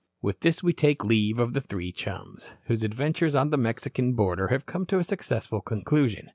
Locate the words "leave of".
1.05-1.53